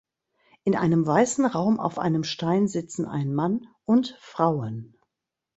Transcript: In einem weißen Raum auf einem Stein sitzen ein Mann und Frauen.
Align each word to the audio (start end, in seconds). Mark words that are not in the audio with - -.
In 0.63 0.75
einem 0.75 1.05
weißen 1.05 1.45
Raum 1.45 1.79
auf 1.79 1.99
einem 1.99 2.23
Stein 2.23 2.67
sitzen 2.67 3.05
ein 3.05 3.35
Mann 3.35 3.67
und 3.85 4.17
Frauen. 4.19 4.97